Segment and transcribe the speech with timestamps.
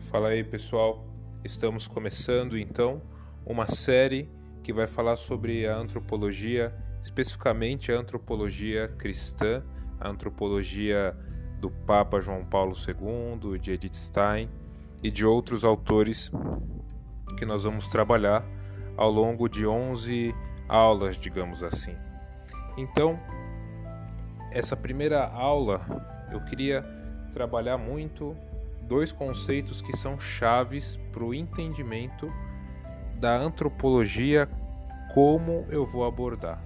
[0.00, 1.04] Fala aí pessoal,
[1.44, 3.02] estamos começando então
[3.44, 4.28] uma série
[4.62, 9.62] que vai falar sobre a antropologia, especificamente a antropologia cristã,
[10.00, 11.14] a antropologia
[11.60, 14.48] do Papa João Paulo II, de Edith Stein
[15.02, 16.30] e de outros autores
[17.36, 18.44] que nós vamos trabalhar
[18.96, 20.34] ao longo de 11
[20.68, 21.94] aulas, digamos assim.
[22.76, 23.18] Então,
[24.50, 25.80] essa primeira aula
[26.30, 26.84] eu queria
[27.32, 28.36] trabalhar muito
[28.82, 32.32] dois conceitos que são chaves para o entendimento
[33.16, 34.48] da antropologia
[35.12, 36.62] como eu vou abordar,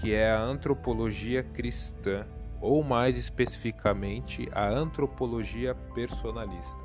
[0.00, 2.26] que é a antropologia cristã,
[2.60, 6.82] ou mais especificamente a antropologia personalista.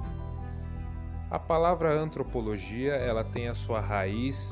[1.30, 4.52] A palavra antropologia, ela tem a sua raiz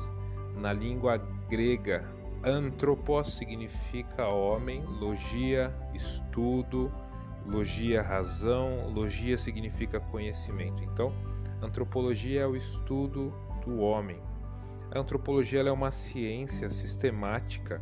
[0.56, 2.08] na língua grega.
[2.42, 6.90] Anthropos significa homem, logia, estudo,
[7.46, 10.82] Logia razão, logia significa conhecimento.
[10.84, 11.12] Então,
[11.62, 13.32] antropologia é o estudo
[13.64, 14.20] do homem.
[14.90, 17.80] A antropologia é uma ciência sistemática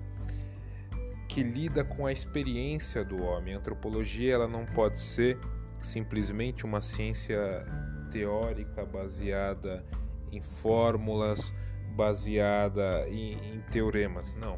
[1.28, 3.54] que lida com a experiência do homem.
[3.54, 5.38] A antropologia ela não pode ser
[5.82, 7.66] simplesmente uma ciência
[8.10, 9.84] teórica baseada
[10.32, 11.52] em fórmulas,
[11.98, 14.36] baseada em, em teoremas.
[14.36, 14.56] Não.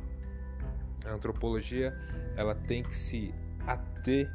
[1.07, 1.99] A antropologia
[2.37, 3.35] ela tem que se
[3.67, 4.31] ater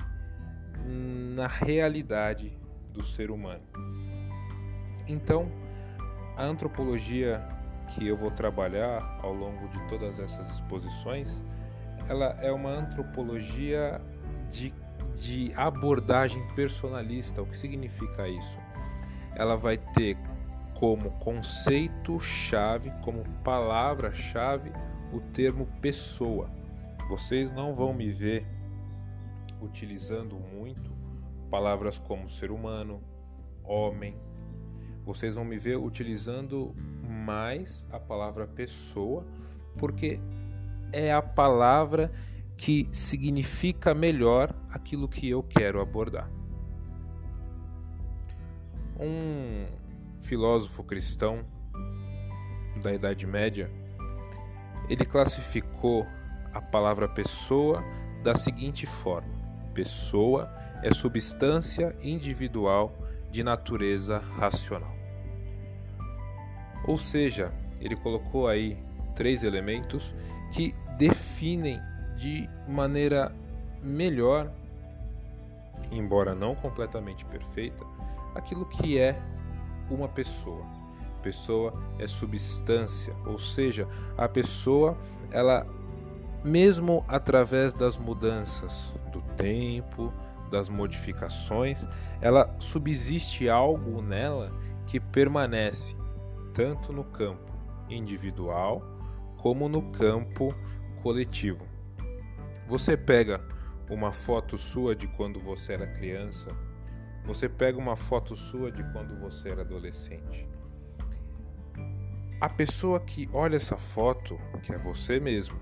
[1.35, 2.57] na realidade
[2.91, 3.61] do ser humano.
[5.07, 5.51] Então,
[6.35, 7.47] a antropologia
[7.89, 11.43] que eu vou trabalhar ao longo de todas essas exposições,
[12.09, 14.01] ela é uma antropologia
[14.49, 14.73] de,
[15.13, 17.43] de abordagem personalista.
[17.43, 18.57] O que significa isso?
[19.35, 20.17] Ela vai ter
[20.75, 24.71] como conceito-chave, como palavra-chave,
[25.11, 26.49] o termo pessoa.
[27.09, 28.45] Vocês não vão me ver
[29.61, 30.91] utilizando muito
[31.49, 33.01] palavras como ser humano,
[33.63, 34.17] homem.
[35.05, 36.75] Vocês vão me ver utilizando
[37.07, 39.25] mais a palavra pessoa,
[39.77, 40.19] porque
[40.91, 42.11] é a palavra
[42.57, 46.29] que significa melhor aquilo que eu quero abordar.
[48.99, 49.84] Um
[50.25, 51.45] filósofo cristão
[52.81, 53.71] da Idade Média,
[54.89, 56.05] ele classificou
[56.53, 57.83] a palavra pessoa
[58.23, 59.29] da seguinte forma:
[59.73, 62.93] pessoa é substância individual
[63.31, 64.93] de natureza racional.
[66.87, 68.77] Ou seja, ele colocou aí
[69.15, 70.13] três elementos
[70.51, 71.79] que definem
[72.15, 73.33] de maneira
[73.81, 74.51] melhor,
[75.91, 77.83] embora não completamente perfeita,
[78.33, 79.19] aquilo que é
[79.89, 80.63] uma pessoa.
[81.21, 83.87] Pessoa é substância, ou seja,
[84.17, 84.97] a pessoa
[85.31, 85.65] ela
[86.43, 90.13] mesmo através das mudanças do tempo,
[90.51, 91.87] das modificações,
[92.21, 94.51] ela subsiste algo nela
[94.85, 95.95] que permanece
[96.53, 97.51] tanto no campo
[97.89, 98.83] individual
[99.37, 100.53] como no campo
[101.01, 101.65] coletivo.
[102.67, 103.41] Você pega
[103.89, 106.47] uma foto sua de quando você era criança,
[107.25, 110.47] você pega uma foto sua de quando você era adolescente.
[112.39, 115.57] A pessoa que olha essa foto, que é você mesmo,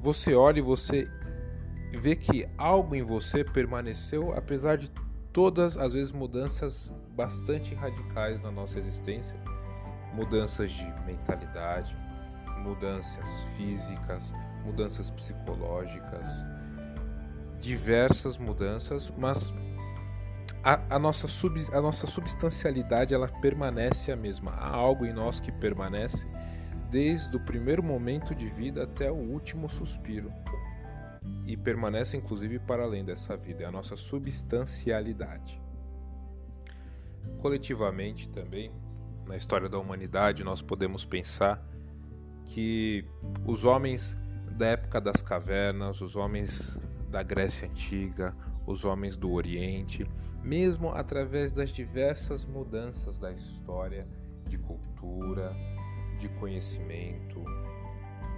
[0.00, 1.08] você olha e você
[1.92, 4.90] vê que algo em você permaneceu apesar de
[5.32, 9.38] todas as vezes mudanças bastante radicais na nossa existência,
[10.14, 11.96] mudanças de mentalidade,
[12.62, 14.32] mudanças físicas,
[14.64, 16.26] mudanças psicológicas,
[17.60, 19.52] diversas mudanças, mas
[20.62, 24.52] a, a, nossa sub, a nossa substancialidade ela permanece a mesma.
[24.52, 26.26] Há algo em nós que permanece
[26.90, 30.30] desde o primeiro momento de vida até o último suspiro
[31.46, 35.60] e permanece inclusive para além dessa vida, é a nossa substancialidade.
[37.38, 38.70] Coletivamente também,
[39.26, 41.64] na história da humanidade, nós podemos pensar
[42.46, 43.04] que
[43.46, 44.14] os homens
[44.50, 48.34] da época das cavernas, os homens da Grécia Antiga,
[48.66, 50.06] os homens do Oriente,
[50.42, 54.06] mesmo através das diversas mudanças da história,
[54.48, 55.54] de cultura,
[56.18, 57.44] de conhecimento,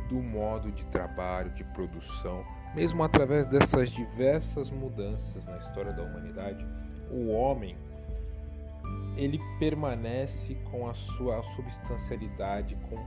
[0.09, 2.45] do modo de trabalho, de produção,
[2.75, 6.67] mesmo através dessas diversas mudanças na história da humanidade,
[7.11, 7.77] o homem
[9.17, 12.99] ele permanece com a sua substancialidade, com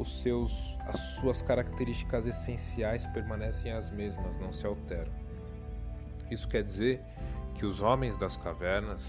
[0.00, 5.12] os seus, as suas características essenciais permanecem as mesmas, não se alteram.
[6.30, 7.00] Isso quer dizer
[7.54, 9.02] que os homens das cavernas,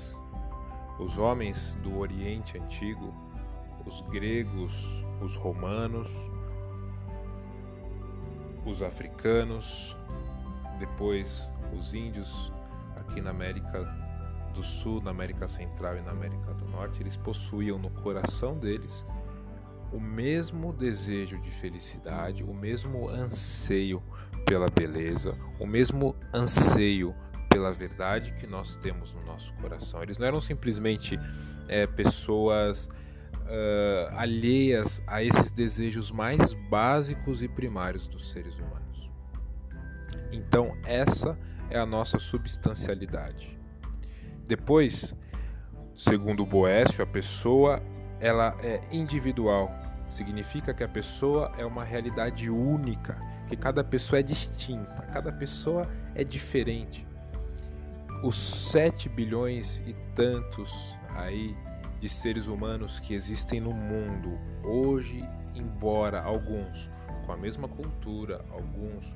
[0.98, 3.14] os homens do Oriente Antigo,
[3.86, 4.74] os gregos,
[5.22, 6.08] os romanos,
[8.66, 9.96] os africanos,
[10.80, 12.52] depois os índios
[12.96, 13.84] aqui na América
[14.54, 19.06] do Sul, na América Central e na América do Norte, eles possuíam no coração deles
[19.92, 24.04] o mesmo desejo de felicidade, o mesmo anseio
[24.50, 27.14] pela beleza, o mesmo anseio
[27.48, 30.02] pela verdade que nós temos no nosso coração.
[30.02, 31.20] Eles não eram simplesmente
[31.68, 39.12] é, pessoas uh, alheias a esses desejos mais básicos e primários dos seres humanos.
[40.32, 41.38] Então, essa
[41.70, 43.56] é a nossa substancialidade.
[44.48, 45.16] Depois,
[45.96, 47.84] segundo Boécio, a pessoa
[48.20, 49.72] ela é individual,
[50.10, 53.16] significa que a pessoa é uma realidade única,
[53.50, 57.06] que cada pessoa é distinta, cada pessoa é diferente.
[58.24, 61.58] Os 7 bilhões e tantos aí
[62.00, 66.92] de seres humanos que existem no mundo hoje, embora alguns
[67.26, 69.16] com a mesma cultura, alguns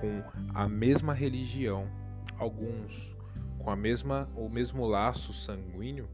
[0.00, 0.22] com
[0.54, 1.88] a mesma religião,
[2.38, 3.16] alguns
[3.58, 6.08] com a mesma o mesmo laço sanguíneo,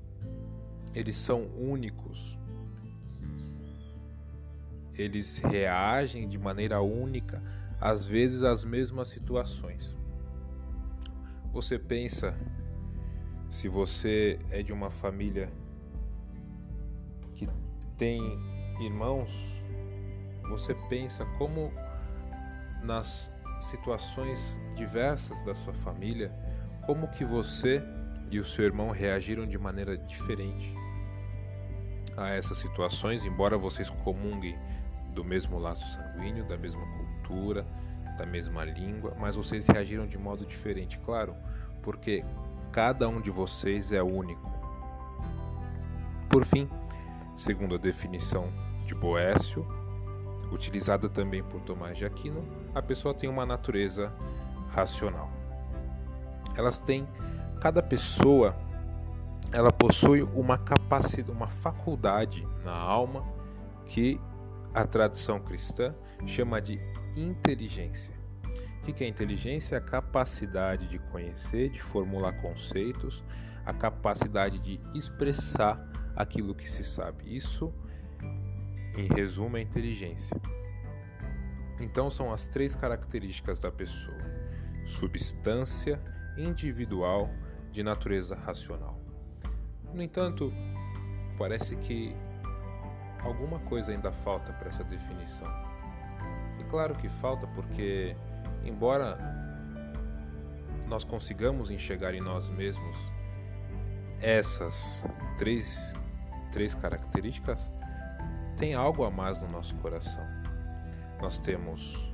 [0.94, 2.38] eles são únicos.
[5.00, 7.42] Eles reagem de maneira única,
[7.80, 9.96] às vezes às mesmas situações.
[11.52, 12.36] Você pensa
[13.48, 15.50] se você é de uma família
[17.34, 17.48] que
[17.96, 18.20] tem
[18.78, 19.64] irmãos,
[20.50, 21.72] você pensa como
[22.82, 26.30] nas situações diversas da sua família,
[26.84, 27.82] como que você
[28.30, 30.74] e o seu irmão reagiram de maneira diferente
[32.16, 34.58] a essas situações, embora vocês comunguem
[35.10, 37.66] do mesmo laço sanguíneo, da mesma cultura,
[38.16, 41.34] da mesma língua, mas vocês reagiram de modo diferente, claro,
[41.82, 42.24] porque
[42.72, 44.50] cada um de vocês é único.
[46.28, 46.68] Por fim,
[47.36, 48.52] segundo a definição
[48.86, 49.66] de Boécio,
[50.52, 54.12] utilizada também por Tomás de Aquino, a pessoa tem uma natureza
[54.70, 55.30] racional.
[56.56, 57.06] Elas têm
[57.60, 58.56] cada pessoa
[59.52, 63.24] ela possui uma capacidade, uma faculdade na alma
[63.86, 64.20] que
[64.74, 65.94] a tradição cristã
[66.26, 66.80] chama de
[67.16, 68.14] inteligência.
[68.82, 69.76] O que é inteligência?
[69.76, 73.22] É a capacidade de conhecer, de formular conceitos,
[73.64, 75.78] a capacidade de expressar
[76.16, 77.36] aquilo que se sabe.
[77.36, 77.72] Isso,
[78.96, 80.36] em resumo, é inteligência.
[81.78, 84.18] Então, são as três características da pessoa:
[84.86, 86.00] substância
[86.36, 87.30] individual,
[87.70, 88.98] de natureza racional.
[89.92, 90.52] No entanto,
[91.38, 92.14] parece que
[93.22, 95.48] alguma coisa ainda falta para essa definição.
[96.58, 98.16] E claro que falta porque,
[98.64, 99.18] embora
[100.86, 102.96] nós consigamos enxergar em nós mesmos
[104.20, 105.04] essas
[105.38, 105.94] três,
[106.52, 107.70] três características,
[108.56, 110.26] tem algo a mais no nosso coração.
[111.20, 112.12] Nós temos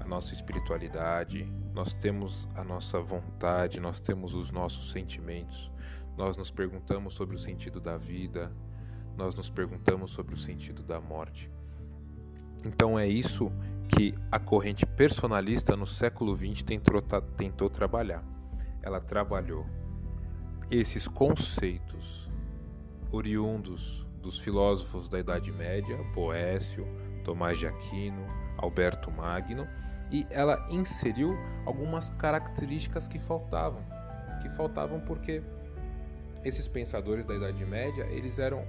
[0.00, 1.44] a nossa espiritualidade,
[1.74, 5.70] nós temos a nossa vontade, nós temos os nossos sentimentos,
[6.16, 8.50] nós nos perguntamos sobre o sentido da vida,
[9.18, 11.50] nós nos perguntamos sobre o sentido da morte.
[12.64, 13.50] Então é isso
[13.88, 17.02] que a corrente personalista no século XX tentou,
[17.36, 18.22] tentou trabalhar.
[18.80, 19.66] Ela trabalhou
[20.70, 22.30] esses conceitos
[23.10, 26.86] oriundos dos filósofos da Idade Média, Boécio,
[27.24, 28.24] Tomás de Aquino,
[28.56, 29.66] Alberto Magno,
[30.12, 31.36] e ela inseriu
[31.66, 33.82] algumas características que faltavam,
[34.40, 35.42] que faltavam porque
[36.44, 38.64] esses pensadores da Idade Média, eles eram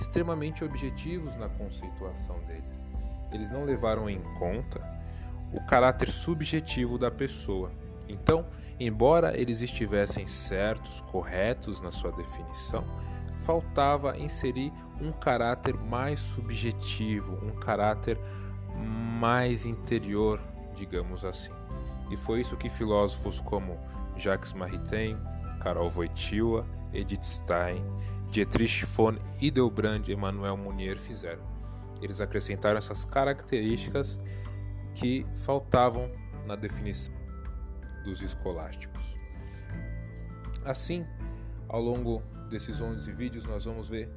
[0.00, 2.64] extremamente objetivos na conceituação deles.
[3.32, 4.80] Eles não levaram em conta
[5.52, 7.70] o caráter subjetivo da pessoa.
[8.08, 8.46] Então,
[8.78, 12.84] embora eles estivessem certos, corretos na sua definição,
[13.44, 18.18] faltava inserir um caráter mais subjetivo, um caráter
[19.18, 20.40] mais interior,
[20.74, 21.52] digamos assim.
[22.10, 23.78] E foi isso que filósofos como
[24.16, 25.16] Jacques Maritain,
[25.60, 27.84] Carol Wojtyła, Edith Stein,
[28.30, 31.42] Dietrich von Hildebrand e Emmanuel Munier fizeram.
[32.00, 34.20] Eles acrescentaram essas características
[34.94, 36.10] que faltavam
[36.46, 37.14] na definição
[38.04, 39.16] dos escolásticos.
[40.64, 41.04] Assim,
[41.68, 44.08] ao longo desses 11 vídeos, nós vamos ver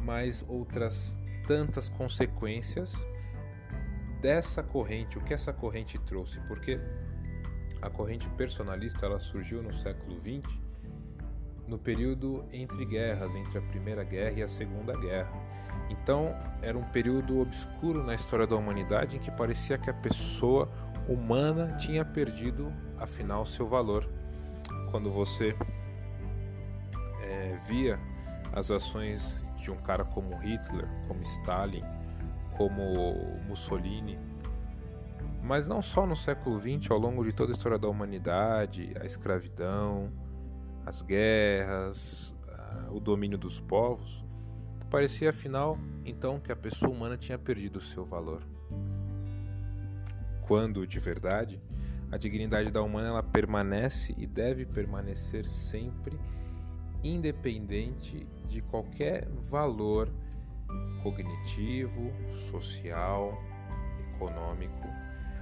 [0.00, 2.94] mais outras tantas consequências
[4.20, 6.78] dessa corrente, o que essa corrente trouxe, porque
[7.80, 10.69] a corrente personalista ela surgiu no século XX,
[11.70, 15.30] no período entre guerras, entre a Primeira Guerra e a Segunda Guerra.
[15.88, 20.68] Então, era um período obscuro na história da humanidade em que parecia que a pessoa
[21.08, 24.08] humana tinha perdido, afinal, seu valor.
[24.90, 25.56] Quando você
[27.22, 27.98] é, via
[28.52, 31.84] as ações de um cara como Hitler, como Stalin,
[32.56, 33.14] como
[33.46, 34.18] Mussolini,
[35.42, 39.06] mas não só no século XX, ao longo de toda a história da humanidade, a
[39.06, 40.10] escravidão,
[40.84, 42.34] as guerras,
[42.90, 44.24] o domínio dos povos,
[44.90, 48.42] parecia afinal então que a pessoa humana tinha perdido o seu valor.
[50.42, 51.60] Quando, de verdade,
[52.10, 56.18] a dignidade da humana ela permanece e deve permanecer sempre
[57.04, 60.12] independente de qualquer valor
[61.02, 62.12] cognitivo,
[62.50, 63.40] social,
[64.14, 64.88] econômico.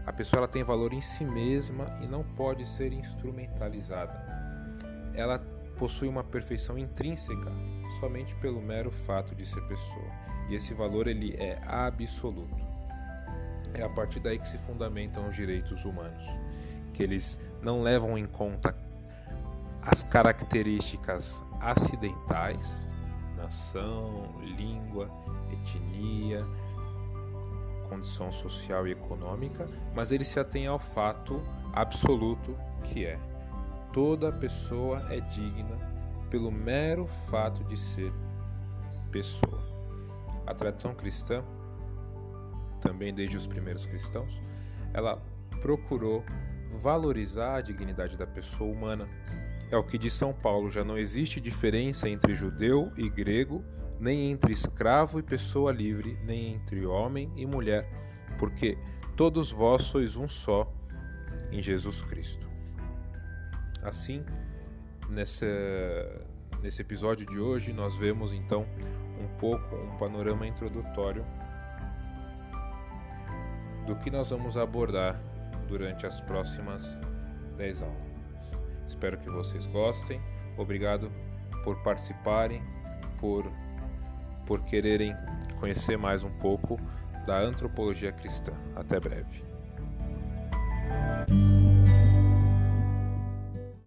[0.06, 4.12] A pessoa ela tem valor em si mesma e não pode ser instrumentalizada.
[5.18, 5.40] Ela
[5.76, 7.50] possui uma perfeição intrínseca
[7.98, 10.10] somente pelo mero fato de ser pessoa.
[10.48, 12.56] E esse valor ele é absoluto.
[13.74, 16.22] É a partir daí que se fundamentam os direitos humanos,
[16.94, 18.74] que eles não levam em conta
[19.82, 22.88] as características acidentais,
[23.36, 25.10] nação, língua,
[25.52, 26.46] etnia,
[27.88, 33.18] condição social e econômica, mas ele se atém ao fato absoluto que é
[33.98, 35.76] toda pessoa é digna
[36.30, 38.12] pelo mero fato de ser
[39.10, 39.60] pessoa.
[40.46, 41.42] A tradição cristã,
[42.80, 44.40] também desde os primeiros cristãos,
[44.94, 45.20] ela
[45.60, 46.24] procurou
[46.80, 49.08] valorizar a dignidade da pessoa humana.
[49.68, 53.64] É o que diz São Paulo: já não existe diferença entre judeu e grego,
[53.98, 57.90] nem entre escravo e pessoa livre, nem entre homem e mulher,
[58.38, 58.78] porque
[59.16, 60.72] todos vós sois um só
[61.50, 62.47] em Jesus Cristo.
[63.82, 64.24] Assim,
[65.08, 65.46] nessa,
[66.62, 68.66] nesse episódio de hoje, nós vemos então
[69.20, 71.24] um pouco um panorama introdutório
[73.86, 75.20] do que nós vamos abordar
[75.66, 76.98] durante as próximas
[77.56, 77.96] 10 aulas.
[78.86, 80.20] Espero que vocês gostem.
[80.56, 81.10] Obrigado
[81.64, 82.62] por participarem,
[83.18, 83.50] por
[84.48, 85.14] por quererem
[85.60, 86.80] conhecer mais um pouco
[87.26, 88.52] da antropologia cristã.
[88.74, 89.44] Até breve.